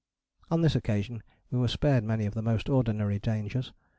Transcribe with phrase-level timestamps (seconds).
[0.49, 1.21] On this occasion
[1.51, 3.71] we were spared many of the most ordinary dangers.